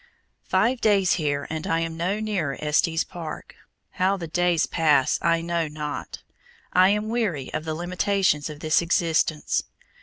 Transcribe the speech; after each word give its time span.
Five 0.45 0.81
days 0.81 1.11
here, 1.13 1.45
and 1.51 1.67
I 1.67 1.81
am 1.81 1.95
no 1.95 2.19
nearer 2.19 2.57
Estes 2.59 3.03
Park. 3.03 3.53
How 3.91 4.17
the 4.17 4.25
days 4.27 4.65
pass 4.65 5.19
I 5.21 5.41
know 5.41 5.67
not; 5.67 6.23
I 6.73 6.89
am 6.89 7.07
weary 7.07 7.53
of 7.53 7.65
the 7.65 7.75
limitations 7.75 8.49
of 8.49 8.61
this 8.61 8.81
existence. 8.81 9.61